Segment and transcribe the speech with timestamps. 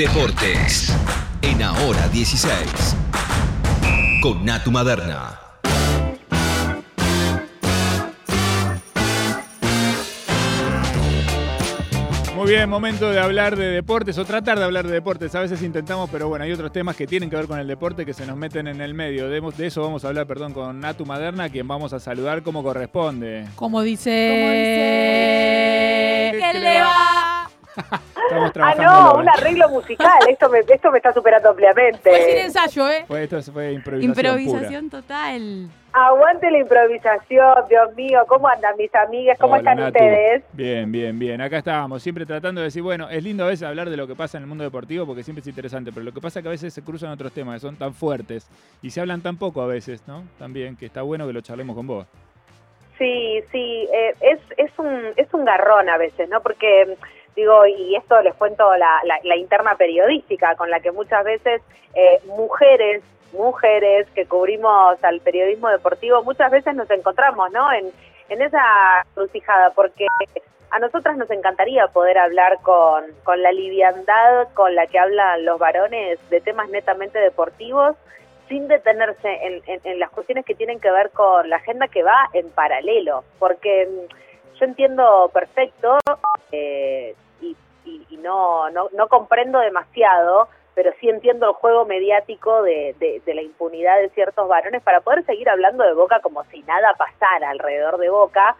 [0.00, 0.96] Deportes.
[1.42, 2.96] En Ahora 16.
[4.22, 5.38] Con Natu Maderna.
[12.34, 15.34] Muy bien, momento de hablar de deportes o tratar de hablar de deportes.
[15.34, 18.06] A veces intentamos, pero bueno, hay otros temas que tienen que ver con el deporte
[18.06, 19.28] que se nos meten en el medio.
[19.28, 22.62] De, de eso vamos a hablar, perdón, con Natu Maderna, quien vamos a saludar como
[22.62, 23.48] corresponde.
[23.54, 24.30] Como dice.
[24.30, 26.38] Como dice.
[26.40, 27.29] ¿Qué le va?
[28.30, 30.18] Estamos Ah, no, un arreglo musical.
[30.28, 32.10] Esto me, esto me está superando ampliamente.
[32.10, 33.04] Fue sin ensayo, ¿eh?
[33.06, 34.26] Fue, esto fue improvisación.
[34.26, 35.68] Improvisación total.
[35.92, 38.20] Aguante la improvisación, Dios mío.
[38.28, 39.36] ¿Cómo andan mis amigas?
[39.40, 39.98] ¿Cómo Hola, están Natu.
[39.98, 40.44] ustedes?
[40.52, 41.40] Bien, bien, bien.
[41.40, 44.14] Acá estábamos, siempre tratando de decir, bueno, es lindo a veces hablar de lo que
[44.14, 46.48] pasa en el mundo deportivo porque siempre es interesante, pero lo que pasa es que
[46.48, 48.48] a veces se cruzan otros temas que son tan fuertes
[48.82, 50.22] y se hablan tan poco a veces, ¿no?
[50.38, 52.06] También, que está bueno que lo charlemos con vos.
[52.96, 56.40] Sí, sí, eh, es, es, un, es un garrón a veces, ¿no?
[56.42, 56.96] Porque,
[57.36, 61.62] digo, y esto les cuento la, la, la interna periodística, con la que muchas veces
[61.94, 67.72] eh, mujeres, mujeres que cubrimos al periodismo deportivo, muchas veces nos encontramos, ¿no?
[67.72, 67.90] En,
[68.28, 70.06] en esa crucijada, porque
[70.70, 75.58] a nosotras nos encantaría poder hablar con, con la liviandad con la que hablan los
[75.58, 77.96] varones de temas netamente deportivos,
[78.48, 82.02] sin detenerse en, en- en las cuestiones que tienen que ver con la agenda que
[82.02, 83.88] va en paralelo, porque
[84.60, 85.98] yo entiendo perfecto
[86.52, 92.94] eh, y, y- no, no, no comprendo demasiado, pero sí entiendo el juego mediático de,
[92.98, 96.92] de- la impunidad de ciertos varones para poder seguir hablando de Boca como si nada
[96.98, 98.56] pasara alrededor de Boca,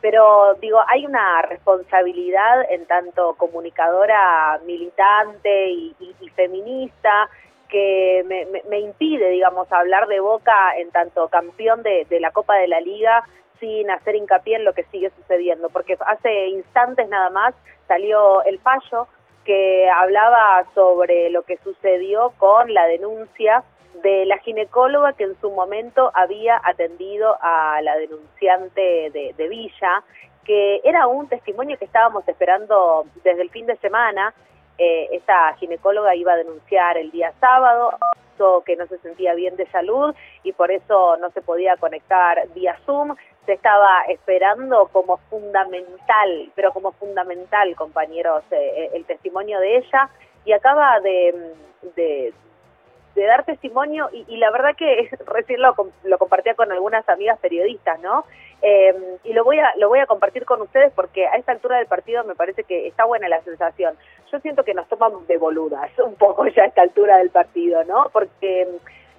[0.00, 5.96] pero digo, hay una responsabilidad en tanto comunicadora militante y,
[6.36, 7.28] feminista
[7.68, 12.54] que me, me- me impide, digamos, hablar de Boca en tanto campeón de la Copa
[12.56, 13.24] de la Liga
[13.62, 17.54] sin hacer hincapié en lo que sigue sucediendo, porque hace instantes nada más
[17.86, 19.06] salió el fallo
[19.44, 23.62] que hablaba sobre lo que sucedió con la denuncia
[24.02, 30.02] de la ginecóloga que en su momento había atendido a la denunciante de, de Villa,
[30.44, 34.34] que era un testimonio que estábamos esperando desde el fin de semana.
[34.84, 37.96] Eh, esta ginecóloga iba a denunciar el día sábado
[38.64, 42.76] que no se sentía bien de salud y por eso no se podía conectar vía
[42.84, 43.14] Zoom.
[43.46, 50.10] Se estaba esperando como fundamental, pero como fundamental, compañeros, eh, el testimonio de ella
[50.44, 51.54] y acaba de,
[51.94, 52.32] de,
[53.14, 55.74] de dar testimonio y, y, la verdad que recién lo,
[56.04, 58.24] lo, compartía con algunas amigas periodistas, ¿no?
[58.62, 61.78] Eh, y lo voy a lo voy a compartir con ustedes porque a esta altura
[61.78, 63.96] del partido me parece que está buena la sensación.
[64.30, 67.84] Yo siento que nos toman de boludas un poco ya a esta altura del partido,
[67.84, 68.08] ¿no?
[68.12, 68.68] Porque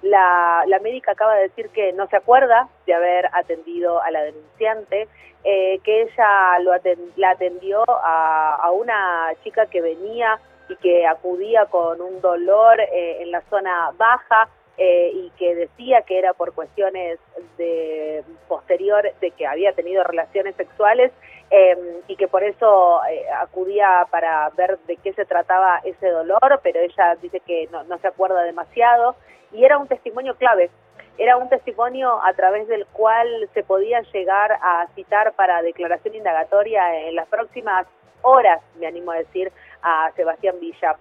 [0.02, 4.22] la, la médica acaba de decir que no se acuerda de haber atendido a la
[4.22, 5.08] denunciante,
[5.44, 11.66] eh, que ella lo atend la atendió a una chica que venía y que acudía
[11.66, 16.52] con un dolor eh, en la zona baja eh, y que decía que era por
[16.52, 17.20] cuestiones
[17.58, 21.12] de posterior de que había tenido relaciones sexuales
[21.52, 26.60] eh, y que por eso eh, acudía para ver de qué se trataba ese dolor,
[26.64, 29.14] pero ella dice que no, no se acuerda demasiado
[29.52, 30.70] y era un testimonio clave.
[31.18, 37.06] Era un testimonio a través del cual se podía llegar a citar para declaración indagatoria
[37.06, 37.86] en las próximas
[38.24, 39.52] horas, me animo a decir,
[39.82, 40.96] a Sebastián Villa.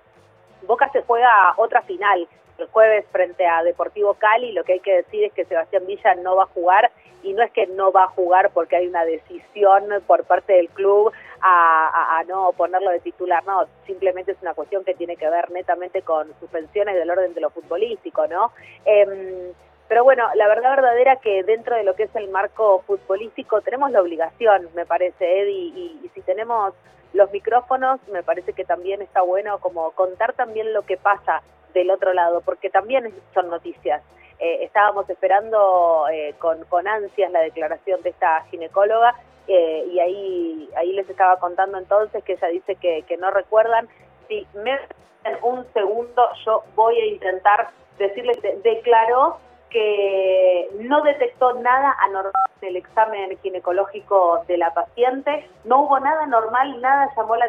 [0.68, 4.52] Boca se juega otra final el jueves frente a Deportivo Cali.
[4.52, 6.92] Lo que hay que decir es que Sebastián Villa no va a jugar
[7.24, 10.70] y no es que no va a jugar porque hay una decisión por parte del
[10.70, 11.12] club
[11.42, 16.02] a, no ponerlo de titular, no, simplemente es una cuestión que tiene que ver netamente
[16.02, 18.52] con suspensiones del orden de lo futbolístico, ¿no?
[18.86, 19.52] Eh,
[19.88, 23.92] pero bueno, la verdad verdadera que dentro de lo que es el marco futbolístico tenemos
[23.92, 26.74] la obligación, me parece, Eddie, y, si tenemos
[27.14, 31.42] los micrófonos, me parece que también está bueno como contar también lo que pasa
[31.74, 34.02] del otro lado, porque también son noticias.
[34.40, 39.16] Eh, estábamos esperando eh, con, con ansias la declaración de esta ginecóloga
[39.48, 43.88] eh, y ahí, ahí les estaba contando entonces que ella dice que, que no recuerdan.
[44.28, 44.80] Si me
[45.24, 49.38] en un segundo yo voy a intentar decirles, de, declaró
[49.74, 56.28] que no detectó nada anormal en el examen ginecológico de la paciente, no hubo nada
[56.28, 57.48] normal, nada llamó la,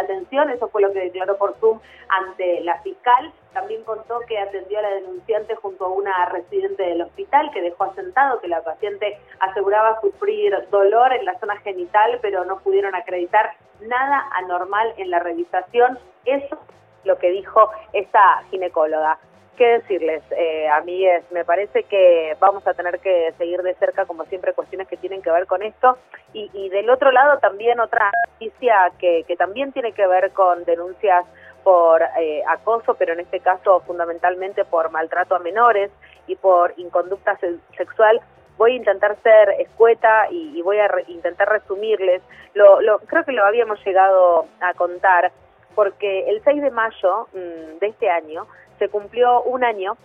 [0.00, 1.78] atención, eso fue lo que declaró por Zoom
[2.08, 3.32] ante la fiscal.
[3.52, 7.84] También contó que atendió a la denunciante junto a una residente del hospital que dejó
[7.84, 13.52] asentado que la paciente aseguraba sufrir dolor en la zona genital, pero no pudieron acreditar
[13.80, 15.98] nada anormal en la revisación.
[16.24, 19.18] Eso es lo que dijo esta ginecóloga
[19.58, 24.24] qué decirles, eh, amigues, me parece que vamos a tener que seguir de cerca, como
[24.24, 25.98] siempre, cuestiones que tienen que ver con esto.
[26.32, 30.64] Y, y del otro lado también otra noticia que, que también tiene que ver con
[30.64, 31.26] denuncias
[31.64, 35.90] por eh, acoso, pero en este caso fundamentalmente por maltrato a menores
[36.26, 38.20] y por inconducta se- sexual,
[38.56, 42.22] voy a intentar ser escueta y, y voy a re- intentar resumirles.
[42.54, 45.32] Lo, lo- creo que lo habíamos llegado a contar
[45.78, 48.48] porque el 6 de mayo mm, de este año
[48.80, 49.96] se cumplió un año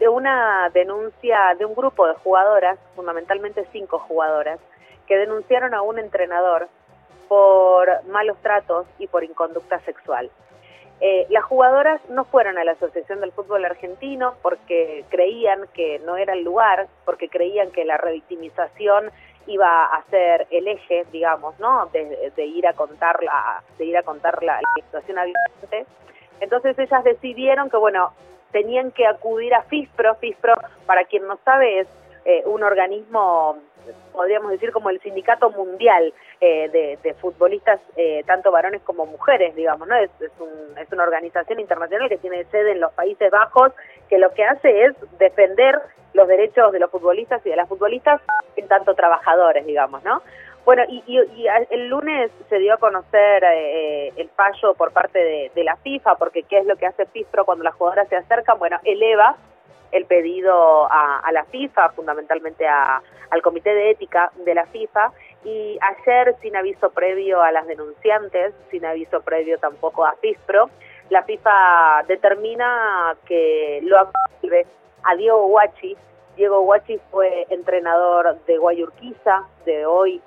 [0.00, 4.58] de una denuncia de un grupo de jugadoras, fundamentalmente cinco jugadoras,
[5.06, 6.66] que denunciaron a un entrenador
[7.28, 10.28] por malos tratos y por inconducta sexual.
[11.00, 16.16] Eh, las jugadoras no fueron a la Asociación del Fútbol Argentino porque creían que no
[16.16, 19.12] era el lugar, porque creían que la revictimización
[19.46, 20.04] iba a
[20.50, 21.86] el eje, digamos, ¿no?
[21.86, 25.86] De, de ir a contar la, de ir a contar la, situación abiertamente.
[26.40, 28.12] Entonces ellas decidieron que, bueno,
[28.52, 30.16] tenían que acudir a FISPRO.
[30.16, 30.54] FISPRO,
[30.86, 31.88] para quien no sabe, es
[32.24, 33.58] eh, un organismo,
[34.12, 36.68] podríamos decir, como el sindicato mundial eh,
[37.02, 39.96] de, futbolistas, eh, tanto varones como mujeres, digamos, ¿no?
[39.96, 43.72] Es, un- es una organización internacional que tiene sede en los Países Bajos,
[44.08, 45.80] que lo que hace es defender
[46.12, 48.20] los derechos de los futbolistas y de las futbolistas
[48.56, 50.22] en tanto trabajadores, digamos, ¿no?
[50.64, 55.18] Bueno, y, y- y el lunes se dio a conocer eh, el fallo por parte
[55.18, 58.16] de, de la FIFA, porque ¿qué es lo que hace FIFPRO cuando las jugadoras se
[58.16, 58.58] acercan?
[58.58, 59.36] Bueno, eleva
[59.94, 63.00] el pedido a, a la FIFA, fundamentalmente a-
[63.30, 65.12] al Comité de Ética de la FIFA,
[65.44, 70.68] y ayer, sin aviso previo a las denunciantes, sin aviso previo tampoco a FIFPRO,
[71.10, 74.66] la FIFA determina que lo absolve
[75.04, 75.96] a Diego Guachi.
[76.36, 80.20] Diego Guachi fue entrenador de Guayurquiza, de hoy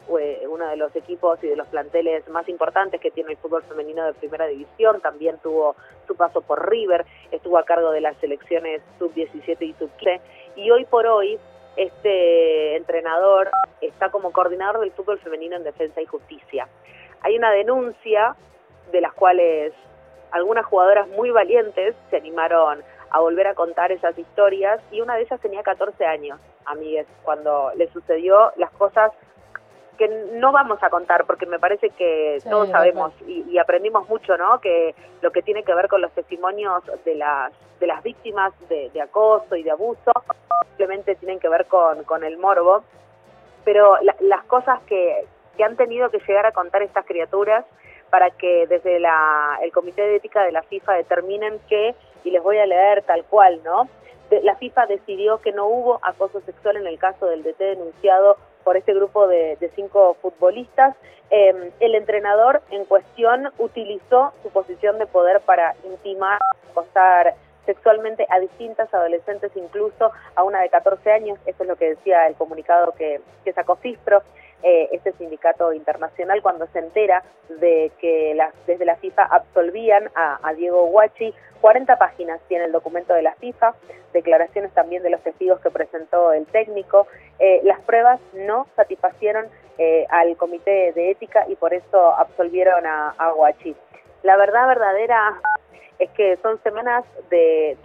[0.50, 4.06] uno de los equipos y de los planteles más importantes que tiene el fútbol femenino
[4.06, 5.02] de primera división.
[5.02, 5.76] También tuvo
[6.08, 10.22] su paso por River, estuvo a cargo de las selecciones sub-17 y sub-15.
[10.56, 11.38] Y hoy por hoy,
[11.76, 13.50] este entrenador
[13.82, 16.70] está como coordinador del fútbol femenino en defensa y justicia.
[17.22, 18.36] Hay una denuncia
[18.92, 19.74] de las cuales
[20.32, 25.22] algunas jugadoras muy valientes se animaron a volver a contar esas historias y una de
[25.24, 29.12] ellas tenía 14 años, amigues, cuando le sucedió las cosas
[29.98, 34.08] que no vamos a contar porque me parece que Sí, todos sabemos y, y aprendimos
[34.08, 34.60] mucho, ¿no?
[34.62, 38.90] Que lo que tiene que ver con los testimonios de las de las víctimas de,
[38.92, 40.12] de acoso y de abuso
[40.70, 42.84] simplemente tienen que ver con, con el morbo,
[43.66, 45.26] pero la- las cosas que,
[45.56, 47.66] que han tenido que llegar a contar estas criaturas
[48.10, 51.94] para que desde la, el Comité de Ética de la FIFA determinen que,
[52.24, 53.88] y les voy a leer tal cual, ¿no?
[54.44, 58.76] La FIFA decidió que no hubo acoso sexual en el caso del DT denunciado por
[58.76, 60.96] este grupo de, cinco futbolistas.
[61.30, 66.40] Eh, el entrenador en cuestión utilizó su posición de poder para intimar,
[66.72, 67.36] acosar
[67.66, 71.40] sexualmente a distintas adolescentes, incluso a una de 14 años.
[71.46, 74.22] Eso es lo que decía el comunicado que, que sacó FISPRO,
[74.64, 77.24] eh, este sindicato internacional, cuando se entera
[77.60, 81.34] de que las, desde la FIFA absolvían a, Diego Guachi.
[81.62, 83.74] 40 páginas tiene el documento de la FIFA,
[84.14, 87.08] declaraciones también de los testigos que presentó el técnico.
[87.40, 93.10] Eh, las pruebas no satisfacieron eh, al comité de ética y por eso absolvieron a,
[93.18, 93.76] a Guachi.
[94.24, 95.40] La verdad verdadera
[96.00, 97.78] es que son semanas de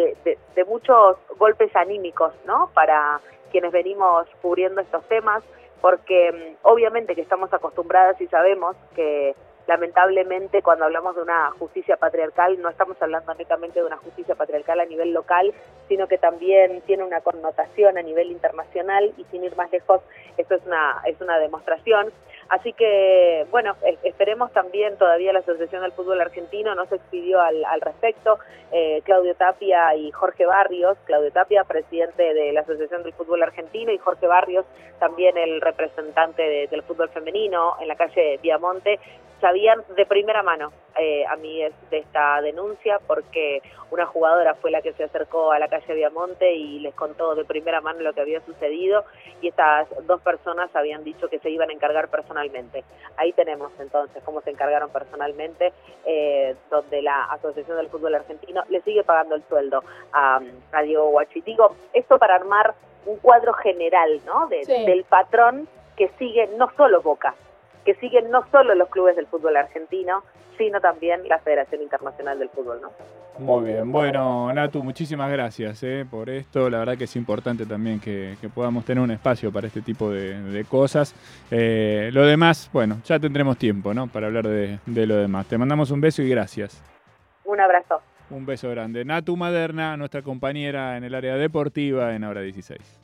[0.69, 2.71] muchos golpes anímicos, ¿no?
[2.75, 3.21] Para
[3.51, 5.45] quienes venimos cubriendo estos temas,
[5.83, 9.35] porque mm, obviamente que estamos acostumbradas y sabemos que
[9.67, 14.81] lamentablemente cuando hablamos de una justicia patriarcal no estamos hablando netamente de una justicia patriarcal
[14.81, 15.53] a nivel local,
[15.89, 20.01] sino que también tiene una connotación a nivel internacional y sin ir más lejos,
[20.37, 22.13] esto es una, es una demostración.
[22.53, 27.41] Así que, bueno, es- esperemos también, todavía la Asociación del Fútbol Argentino no se expidió
[27.41, 28.39] al, al respecto,
[28.73, 33.91] eh, Claudio Tapia y Jorge Barrios, Claudio Tapia, presidente de la Asociación del Fútbol Argentino,
[33.91, 34.67] y Jorge Barrios,
[34.99, 39.01] también el representante de- del fútbol femenino en la calle Viamonte,
[39.41, 44.71] sabían de primera mano eh, a mí es de esta denuncia porque una jugadora fue
[44.71, 48.13] la que se acercó a la calle Viamonte y les contó de primera mano lo
[48.13, 49.05] que había sucedido
[49.41, 52.09] y estas dos personas habían dicho que se iban a encargar
[52.49, 52.85] personalmente.
[53.17, 55.73] Ahí tenemos entonces cómo se encargaron personalmente,
[56.05, 59.83] eh, donde la Asociación del Fútbol Argentino le sigue pagando el sueldo
[60.13, 60.41] a,
[60.73, 61.41] a Diego Guachi.
[61.43, 62.75] Digo, esto para armar
[63.07, 64.47] un cuadro general ¿no?
[64.49, 64.87] de- Sí.
[64.87, 67.35] del patrón que sigue no solo Boca,
[67.85, 70.23] que siguen no solo los clubes del fútbol argentino,
[70.57, 72.91] sino también la Federación Internacional del Fútbol, ¿no?
[73.39, 76.69] Muy bien, bueno, Natu, muchísimas gracias eh, por esto.
[76.69, 80.11] La verdad que es importante también que, que podamos tener un espacio para este tipo
[80.11, 81.15] de, de cosas.
[81.51, 84.07] Eh, lo demás, bueno, ya tendremos tiempo ¿no?
[84.07, 85.47] para hablar de, de lo demás.
[85.47, 86.83] Te mandamos un beso y gracias.
[87.45, 88.01] Un abrazo.
[88.31, 89.05] Un beso grande.
[89.05, 93.02] Natu Maderna, nuestra compañera en el área deportiva en Hora 16.